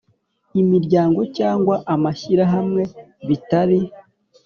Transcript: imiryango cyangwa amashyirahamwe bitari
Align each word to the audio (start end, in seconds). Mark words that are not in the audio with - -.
imiryango 0.61 1.21
cyangwa 1.37 1.75
amashyirahamwe 1.93 2.81
bitari 3.27 3.77